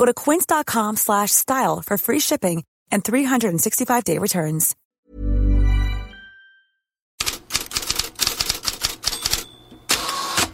Go 0.00 0.06
to 0.06 0.14
quince.com 0.14 0.96
slash 0.96 1.30
style 1.30 1.82
for 1.84 1.98
free 1.98 2.20
shipping 2.20 2.64
and 2.90 3.04
365-day 3.04 4.16
returns. 4.16 4.74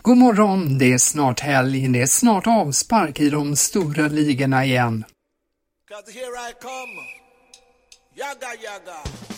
God 0.03 0.19
morgon, 0.19 0.79
det 0.79 0.93
är 0.93 0.99
snart 0.99 1.41
helg, 1.41 1.89
det 1.89 2.03
är 2.03 2.07
snart 2.07 2.47
avspark 2.47 3.21
i 3.21 3.31
de 3.31 3.57
stora 3.57 4.09
ligorna 4.09 4.65
igen. 4.65 5.05
'Cause 5.89 6.11
here 6.13 6.51
I 6.51 6.53
come. 6.61 7.03
Yaga 8.15 8.55
yaga. 8.63 9.36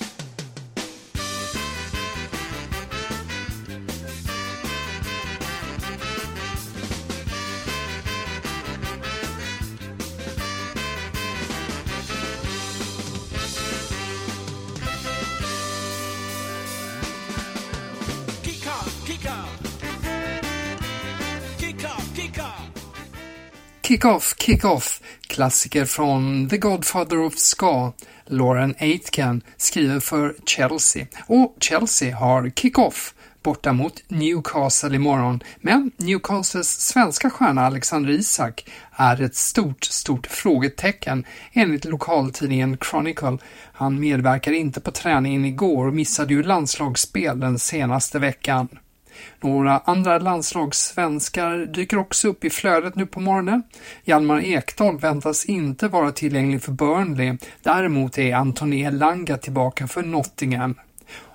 Kick-Off, 23.89 24.35
Kick-Off, 24.39 25.01
klassiker 25.27 25.85
från 25.85 26.49
The 26.49 26.59
Godfather 26.59 27.19
of 27.19 27.39
Ska, 27.39 27.93
Lauren 28.27 28.75
Aitken, 28.79 29.43
skriver 29.57 30.01
för 30.01 30.35
Chelsea. 30.47 31.07
Och 31.27 31.57
Chelsea 31.61 32.17
har 32.17 32.51
Kick-Off 32.51 33.15
borta 33.43 33.73
mot 33.73 34.03
Newcastle 34.09 34.97
imorgon, 34.97 35.43
men 35.61 35.91
Newcastles 35.97 36.81
svenska 36.81 37.31
stjärna 37.31 37.67
Alexander 37.67 38.11
Isak 38.11 38.71
är 38.93 39.23
ett 39.23 39.37
stort, 39.37 39.85
stort 39.85 40.27
frågetecken 40.27 41.25
enligt 41.53 41.85
lokaltidningen 41.85 42.79
Chronicle. 42.91 43.39
Han 43.73 44.01
medverkar 44.01 44.53
inte 44.53 44.81
på 44.81 44.91
träningen 44.91 45.45
igår 45.45 45.87
och 45.87 45.95
missade 45.95 46.35
ju 46.35 46.43
landslagsspel 46.43 47.41
den 47.41 47.59
senaste 47.59 48.19
veckan. 48.19 48.69
Några 49.41 49.79
andra 49.79 50.19
landslagssvenskar 50.19 51.67
dyker 51.67 51.99
också 51.99 52.29
upp 52.29 52.45
i 52.45 52.51
flödet 52.51 52.95
nu 52.95 53.07
på 53.07 53.21
morgonen. 53.21 53.63
Hjalmar 54.05 54.41
Ekdal 54.41 54.99
väntas 54.99 55.45
inte 55.45 55.89
vara 55.89 56.13
tillgänglig 56.13 56.63
för 56.63 56.73
Burnley. 56.73 57.37
Däremot 57.63 58.19
är 58.19 58.35
Anthony 58.35 58.83
Elanga 58.83 59.37
tillbaka 59.37 59.89
för 59.89 60.03
Nottingham. 60.03 60.75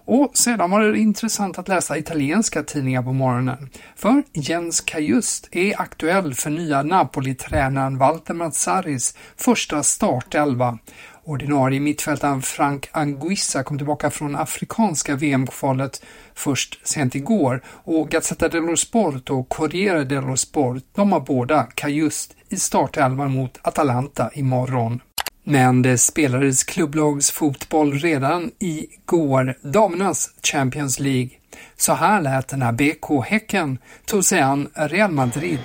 Och 0.05 0.37
sedan 0.37 0.71
var 0.71 0.81
det 0.81 0.99
intressant 0.99 1.57
att 1.59 1.67
läsa 1.67 1.97
italienska 1.97 2.63
tidningar 2.63 3.03
på 3.03 3.13
morgonen. 3.13 3.69
För 3.95 4.23
Jens 4.33 4.81
Kajust 4.81 5.49
är 5.51 5.81
aktuell 5.81 6.33
för 6.33 6.49
nya 6.49 6.83
Napoli-tränaren 6.83 7.97
Walter 7.97 8.33
Mazzaris 8.33 9.17
första 9.37 9.83
startelva. 9.83 10.77
Ordinarie 11.25 11.79
mittfältaren 11.79 12.41
Frank 12.41 12.89
Anguissa 12.91 13.63
kom 13.63 13.77
tillbaka 13.77 14.09
från 14.09 14.35
afrikanska 14.35 15.15
VM-kvalet 15.15 16.05
först 16.33 16.87
sent 16.87 17.15
igår 17.15 17.63
och 17.65 18.09
Gazzetta 18.09 18.49
dello 18.49 18.75
Sport 18.77 19.29
och 19.29 19.49
Corriere 19.49 20.03
dello 20.03 20.37
Sport, 20.37 20.83
de 20.95 21.11
har 21.11 21.19
båda 21.19 21.63
Kajust 21.63 22.35
i 22.49 22.55
startelvan 22.55 23.31
mot 23.33 23.59
Atalanta 23.61 24.29
imorgon. 24.33 25.01
Men 25.43 25.81
det 25.81 25.97
spelades 25.97 26.63
klubblagsfotboll 26.63 27.93
redan 27.93 28.51
igår, 28.59 29.57
damernas 29.61 30.29
Champions 30.43 30.99
League. 30.99 31.29
Så 31.77 31.93
här 31.93 32.21
lät 32.21 32.47
det 32.47 32.57
när 32.57 32.71
BK 32.71 33.25
Häcken 33.25 33.77
tog 34.05 34.25
sig 34.25 34.39
an 34.41 34.69
Real 34.75 35.11
Madrid. 35.11 35.59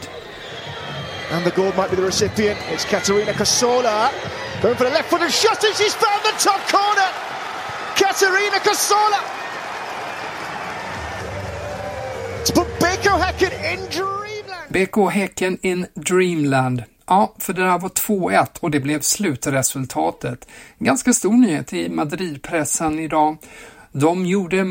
And 1.33 1.45
the 1.45 1.51
goal 1.51 1.73
might 1.77 1.91
be 1.91 1.97
the 1.97 2.03
recipient. 2.03 2.59
It's 2.73 2.85
Katerina 2.91 3.33
Casola. 3.33 4.11
Going 4.63 4.77
for 4.77 4.85
the 4.85 4.91
left 4.91 5.11
footed 5.11 5.33
shot 5.33 5.65
and 5.65 5.75
she's 5.75 5.95
found 5.95 6.23
the 6.25 6.35
top 6.49 6.61
corner. 6.71 7.11
Katerina 7.97 8.59
Casola. 8.65 9.21
To 12.47 12.53
put 12.53 12.81
Baker 12.81 13.11
Häcken 13.11 13.53
in 13.73 13.81
dreamland. 13.91 14.69
BK 14.71 15.11
Häcken 15.11 15.59
in 15.63 15.87
Dreamland. 15.95 16.85
Ja, 17.09 17.35
för 17.39 17.53
det 17.53 17.63
där 17.63 17.79
var 17.79 17.89
2-1 17.89 18.47
och 18.61 18.71
det 18.71 18.81
blev 18.81 19.01
slutresultatet. 19.01 20.49
Ganska 20.79 21.13
stor 21.13 21.33
nyhet 21.33 21.73
i 21.73 21.89
Madridpressen 21.89 22.99
idag. 22.99 23.37
De 23.93 24.27
gjorde 24.27 24.65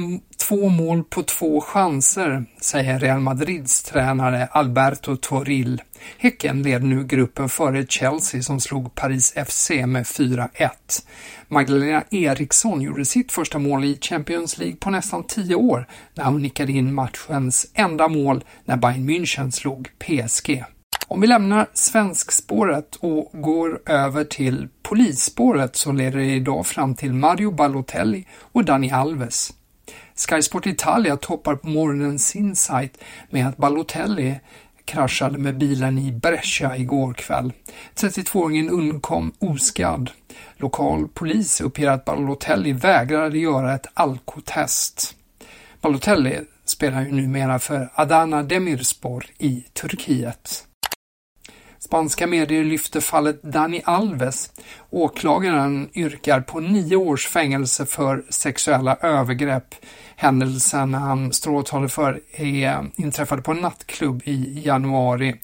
två 0.48 0.70
mål 0.70 1.04
på 1.04 1.24
två 1.24 1.62
chanser, 1.62 2.46
säger 2.62 3.00
Real 3.00 3.20
Madrids 3.20 3.84
tränare 3.84 4.48
Alberto 4.52 5.16
Toril. 5.16 5.82
Häcken 6.18 6.64
leder 6.64 6.88
nu 6.88 7.04
gruppen 7.04 7.50
före 7.50 7.86
Chelsea 7.86 8.42
som 8.42 8.60
slog 8.60 8.96
Paris 8.96 9.34
FC 9.48 9.70
med 9.70 10.04
4-1. 10.04 10.70
Magdalena 11.48 12.04
Eriksson 12.12 12.82
gjorde 12.82 13.06
sitt 13.06 13.32
första 13.32 13.60
mål 13.60 13.84
i 13.84 13.98
Champions 14.02 14.58
League 14.58 14.76
på 14.76 14.90
nästan 14.90 15.24
tio 15.24 15.56
år 15.56 15.88
när 16.14 16.24
hon 16.24 16.42
nickade 16.42 16.72
in 16.72 16.94
matchens 16.94 17.72
enda 17.74 18.08
mål 18.08 18.44
när 18.66 18.78
Bayern 18.78 19.10
München 19.10 19.52
slog 19.52 19.90
PSG. 20.00 20.64
Om 21.10 21.22
vi 21.22 21.28
lämnar 21.28 21.68
svenskspåret 21.74 22.96
och 22.96 23.30
går 23.34 23.82
över 23.86 24.24
till 24.24 24.68
polisspåret 24.84 25.76
så 25.76 25.92
leder 25.92 26.20
det 26.20 26.26
idag 26.26 26.68
fram 26.68 26.96
till 26.96 27.14
Mario 27.14 27.52
Balotelli 27.52 28.28
och 28.52 28.66
Dani 28.66 28.92
Alves. 28.92 29.54
Sky 30.16 30.42
Sport 30.42 30.66
Italia 30.66 31.18
toppar 31.18 31.56
på 31.56 31.68
morgonen 31.68 32.20
sin 32.20 32.56
sajt 32.56 32.98
med 33.30 33.48
att 33.48 33.58
Balotelli 33.58 34.40
kraschade 34.86 35.38
med 35.38 35.58
bilen 35.58 35.98
i 35.98 36.12
Brescia 36.12 36.78
igår 36.78 37.14
kväll. 37.14 37.54
32-åringen 37.96 38.70
undkom 38.70 39.32
oskadd. 39.40 40.10
Lokal 40.58 41.08
polis 41.08 41.62
uppger 41.62 41.90
att 41.90 42.06
Balotelli 42.06 42.72
vägrade 42.72 43.38
göra 43.38 43.76
ett 43.76 43.88
alkotest. 43.94 45.16
Balotelli 45.82 46.40
spelar 46.66 47.02
ju 47.02 47.12
numera 47.12 47.60
för 47.60 47.90
Adana 47.96 48.44
Demirspor 48.44 49.26
i 49.38 49.66
Turkiet. 49.74 50.67
Spanska 51.88 52.28
medier 52.28 52.64
lyfter 52.64 53.00
fallet 53.00 53.44
Dani 53.44 53.82
Alves. 53.86 54.52
Åklagaren 54.90 55.90
yrkar 55.94 56.42
på 56.42 56.60
nio 56.60 56.96
års 56.96 57.28
fängelse 57.28 57.86
för 57.86 58.26
sexuella 58.30 58.96
övergrepp. 58.96 59.76
Händelsen 60.16 60.94
han 60.94 61.34
står 61.34 61.52
åtalad 61.52 61.92
för 61.92 62.22
är, 62.34 62.86
inträffade 62.96 63.42
på 63.42 63.52
en 63.52 63.62
nattklubb 63.62 64.22
i 64.26 64.62
januari. 64.66 65.36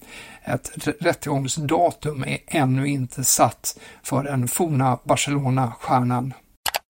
Ett 0.44 0.70
rättegångsdatum 1.00 2.24
är 2.24 2.38
ännu 2.46 2.86
inte 2.86 3.24
satt 3.24 3.78
för 4.02 4.22
den 4.22 4.48
forna 4.48 4.98
Barcelona-stjärnan. 5.04 6.32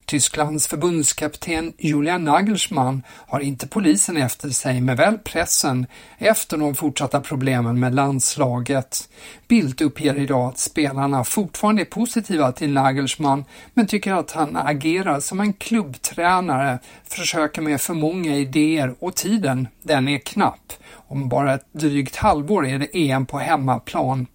Tysklands 0.07 0.67
förbundskapten 0.67 1.73
Julian 1.79 2.25
Nagelsmann 2.25 3.03
har 3.09 3.41
inte 3.41 3.67
polisen 3.67 4.17
efter 4.17 4.49
sig 4.49 4.81
men 4.81 4.97
väl 4.97 5.19
pressen 5.19 5.87
efter 6.19 6.57
de 6.57 6.75
fortsatta 6.75 7.21
problemen 7.21 7.81
med 7.81 7.95
landslaget. 7.95 9.09
Bildt 9.49 9.81
uppger 9.81 10.15
idag 10.15 10.49
att 10.49 10.59
spelarna 10.59 11.25
fortfarande 11.25 11.83
är 11.83 11.87
positiva 11.87 12.53
till 12.53 12.73
Nagelsmann 12.73 13.45
men 13.75 13.87
tycker 13.87 14.13
att 14.13 14.33
han 14.33 14.57
agerar 14.57 15.21
som 15.21 15.41
en 15.41 15.53
klubbtränare, 15.53 16.79
försöker 17.05 17.63
med 17.63 17.81
för 17.81 17.95
många 17.95 18.37
idéer 18.37 18.95
och 18.99 19.15
tiden, 19.15 19.69
den 19.83 20.09
är 20.09 20.19
knapp. 20.19 20.73
Om 20.93 21.29
bara 21.29 21.55
ett 21.55 21.67
drygt 21.73 22.17
halvår 22.17 22.67
är 22.67 22.79
det 22.79 22.97
EM 22.99 23.27
på 23.27 23.39
hemmaplan. 23.39 24.27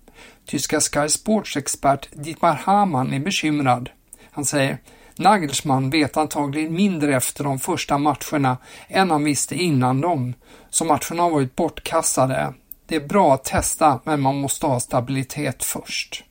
Tyska 0.45 0.79
Sky 0.79 1.09
Sports-expert 1.09 2.09
Dietmar 2.13 2.55
Hamann 2.55 3.13
är 3.13 3.19
bekymrad. 3.19 3.89
Han 4.31 4.45
säger 4.45 4.77
Nagelsmann 5.19 5.89
vet 5.89 6.17
antagligen 6.17 6.73
mindre 6.73 7.15
efter 7.15 7.43
de 7.43 7.59
första 7.59 7.97
matcherna 7.97 8.57
än 8.87 9.11
han 9.11 9.23
visste 9.23 9.55
innan 9.55 10.01
dem, 10.01 10.33
så 10.69 10.85
matcherna 10.85 11.23
har 11.23 11.29
varit 11.29 11.55
bortkastade. 11.55 12.53
Det 12.87 12.95
är 12.95 13.07
bra 13.07 13.33
att 13.33 13.43
testa, 13.43 13.99
men 14.03 14.21
man 14.21 14.35
måste 14.35 14.65
ha 14.65 14.79
stabilitet 14.79 15.63
först. 15.63 16.23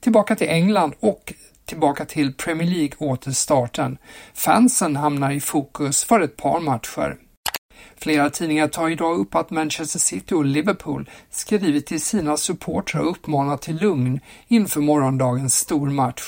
Tillbaka 0.00 0.36
till 0.36 0.48
England 0.48 0.94
och 1.00 1.32
tillbaka 1.64 2.04
till 2.04 2.34
Premier 2.34 2.68
League 2.68 2.92
återstarten. 2.98 3.98
Fansen 4.34 4.96
hamnar 4.96 5.30
i 5.30 5.40
fokus 5.40 6.04
för 6.04 6.20
ett 6.20 6.36
par 6.36 6.60
matcher. 6.60 7.16
Flera 7.96 8.30
tidningar 8.30 8.68
tar 8.68 8.88
idag 8.88 9.18
upp 9.18 9.34
att 9.34 9.50
Manchester 9.50 9.98
City 9.98 10.34
och 10.34 10.44
Liverpool 10.44 11.10
skrivit 11.30 11.86
till 11.86 12.00
sina 12.00 12.36
supportrar 12.36 13.00
och 13.00 13.10
uppmanat 13.10 13.62
till 13.62 13.76
lugn 13.76 14.20
inför 14.48 14.80
morgondagens 14.80 15.54
stormatch. 15.54 16.22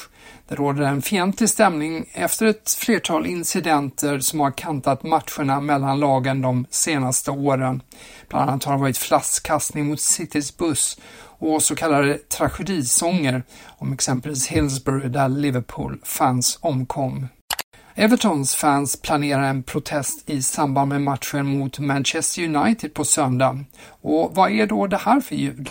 Det 0.48 0.54
råder 0.54 0.82
en 0.82 1.02
fientlig 1.02 1.48
stämning 1.48 2.04
efter 2.12 2.46
ett 2.46 2.70
flertal 2.70 3.26
incidenter 3.26 4.18
som 4.18 4.40
har 4.40 4.50
kantat 4.50 5.02
matcherna 5.02 5.60
mellan 5.60 6.00
lagen 6.00 6.42
de 6.42 6.66
senaste 6.70 7.30
åren. 7.30 7.82
Bland 8.28 8.50
annat 8.50 8.64
har 8.64 8.72
det 8.72 8.80
varit 8.80 8.98
flaskkastning 8.98 9.86
mot 9.86 10.00
Citys 10.00 10.56
buss 10.56 10.98
och 11.22 11.62
så 11.62 11.74
kallade 11.74 12.18
tragedisånger 12.18 13.42
om 13.66 13.92
exempelvis 13.92 14.46
Hillsborough 14.46 15.06
där 15.06 15.28
Liverpool-fans 15.28 16.58
omkom. 16.60 17.28
Evertons 17.94 18.54
fans 18.54 19.02
planerar 19.02 19.42
en 19.42 19.62
protest 19.62 20.30
i 20.30 20.42
samband 20.42 20.88
med 20.88 21.02
matchen 21.02 21.46
mot 21.46 21.78
Manchester 21.78 22.42
United 22.42 22.94
på 22.94 23.04
söndag. 23.04 23.64
Och 23.88 24.34
vad 24.34 24.50
är 24.50 24.66
då 24.66 24.86
det 24.86 24.96
här 24.96 25.20
för 25.20 25.34
ljud? 25.34 25.70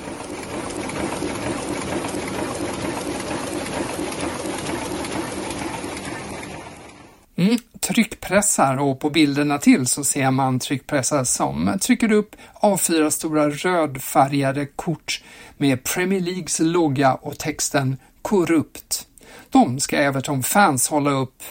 Mm, 7.42 7.58
tryckpressar 7.80 8.78
och 8.78 9.00
på 9.00 9.10
bilderna 9.10 9.58
till 9.58 9.88
så 9.88 10.04
ser 10.04 10.32
man 10.32 10.60
tryckpressar 10.60 11.24
som 11.24 11.78
trycker 11.82 12.12
upp 12.12 12.36
A4 12.62 13.10
stora 13.10 13.50
rödfärgade 13.50 14.66
kort 14.66 15.24
med 15.58 15.84
Premier 15.84 16.20
Leagues 16.20 16.60
logga 16.60 17.14
och 17.14 17.38
texten 17.38 17.98
korrupt. 18.22 19.08
De 19.50 19.80
ska 19.80 19.98
Everton-fans 19.98 20.90
hålla 20.90 21.12
upp. 21.12 21.44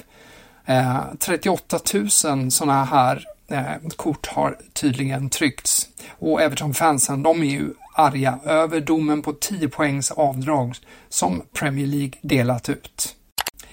Eh, 0.66 1.00
38 1.18 1.80
000 1.94 2.50
sådana 2.50 2.84
här 2.84 3.24
eh, 3.48 3.88
kort 3.96 4.26
har 4.26 4.58
tydligen 4.72 5.30
tryckts 5.30 5.88
och 6.18 6.42
Everton-fansen 6.42 7.22
de 7.22 7.42
är 7.42 7.50
ju 7.50 7.72
arga 7.94 8.38
över 8.44 8.80
domen 8.80 9.22
på 9.22 9.32
10 9.32 9.68
poängs 9.68 10.10
avdrag 10.10 10.76
som 11.08 11.42
Premier 11.52 11.86
League 11.86 12.12
delat 12.22 12.68
ut. 12.68 13.16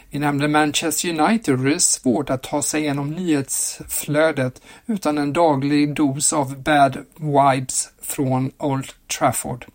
Vi 0.09 0.19
nämnde 0.19 0.47
Manchester 0.47 1.09
United 1.09 1.53
och 1.53 1.65
det 1.65 1.73
är 1.73 1.79
svårt 1.79 2.29
att 2.29 2.43
ta 2.43 2.61
sig 2.61 2.81
igenom 2.81 3.11
nyhetsflödet 3.11 4.61
utan 4.85 5.17
en 5.17 5.33
daglig 5.33 5.95
dos 5.95 6.33
av 6.33 6.63
bad 6.63 6.97
vibes 7.15 7.89
från 8.01 8.51
Old 8.57 8.87
Trafford. 9.19 9.65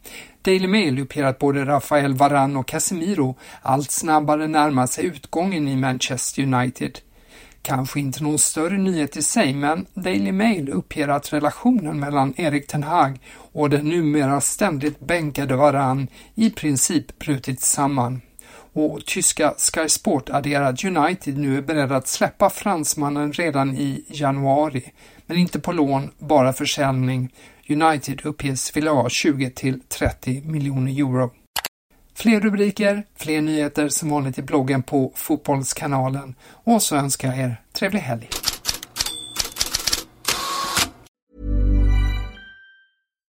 Daily 0.43 0.67
Mail 0.67 0.99
uppger 0.99 1.25
att 1.25 1.39
både 1.39 1.65
Rafael 1.65 2.15
Varane 2.15 2.59
och 2.59 2.67
Casemiro 2.67 3.37
allt 3.63 3.91
snabbare 3.91 4.47
närmar 4.49 4.87
sig 4.87 5.05
utgången 5.05 5.69
i 5.69 5.77
Manchester 5.77 6.43
United. 6.43 6.99
Kanske 7.63 8.01
inte 8.01 8.23
någon 8.23 8.39
större 8.39 8.79
nyhet 8.79 9.17
i 9.17 9.23
sig, 9.23 9.55
men 9.55 9.87
Daily 9.95 10.33
Mail 10.33 10.69
uppger 10.69 11.09
att 11.09 11.33
relationen 11.33 12.01
mellan 12.01 12.35
Erik 12.37 12.67
Ten 12.67 12.83
Hag 12.83 13.21
och 13.53 13.71
den 13.71 13.89
numera 13.89 14.41
ständigt 14.41 15.01
bänkade 15.01 15.57
Varane 15.57 16.07
i 16.35 16.51
princip 16.51 17.19
brutit 17.19 17.61
samman 17.61 18.21
och 18.73 19.07
tyska 19.07 19.55
Sky 19.59 19.89
Sport 19.89 20.31
adderar 20.31 20.65
att 20.65 20.85
United 20.85 21.39
nu 21.39 21.59
är 21.59 21.63
beredda 21.63 21.97
att 21.97 22.09
släppa 22.09 22.51
fransmannen 22.51 23.33
redan 23.33 23.77
i 23.77 24.05
januari, 24.09 24.93
men 25.27 25.37
inte 25.37 25.61
på 25.61 25.73
lån, 25.73 26.11
bara 26.19 26.53
försäljning. 26.53 27.35
United 27.69 28.21
uppges 28.25 28.77
vilja 28.77 28.93
ha 28.93 29.09
20 29.09 29.51
till 29.51 29.81
30 29.81 30.43
miljoner 30.45 30.93
euro. 30.93 31.31
Fler 32.15 32.41
rubriker, 32.41 33.07
fler 33.17 33.41
nyheter 33.41 33.89
som 33.89 34.11
vanligt 34.11 34.39
i 34.39 34.43
bloggen 34.43 34.83
på 34.83 35.13
Fotbollskanalen 35.17 36.35
och 36.43 36.83
så 36.83 36.97
önskar 36.97 37.29
jag 37.29 37.39
er 37.39 37.63
trevlig 37.73 38.01
helg. 38.01 38.29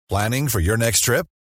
Planning 0.10 0.50
for 0.50 0.62
your 0.62 0.78
next 0.78 1.06
trip? 1.06 1.37